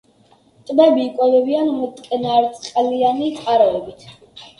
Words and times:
ტბები 0.69 1.03
იკვებებიან 1.09 1.69
მტკნარწყლიანი 1.81 3.29
წყაროებით. 3.37 4.09